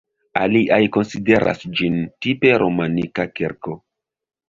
Aliaj 0.45 0.79
konsideras 0.95 1.63
ĝin 1.81 2.01
tipe 2.27 2.57
romanika 2.67 3.31
kirko. 3.39 3.81